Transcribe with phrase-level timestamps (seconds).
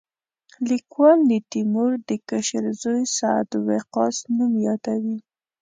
[0.69, 5.17] لیکوال د تیمور د کشر زوی سعد وقاص نوم یادوي.